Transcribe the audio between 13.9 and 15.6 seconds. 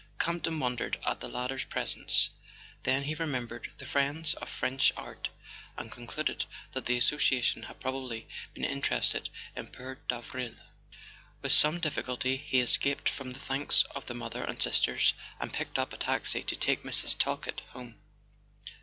of the mother and sisters, and